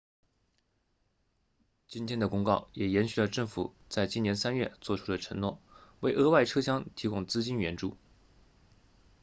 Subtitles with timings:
[1.87, 5.61] 今天的公告也延续了政府在今年3月作出的承诺
[5.99, 7.95] 为额外车厢提供资金援助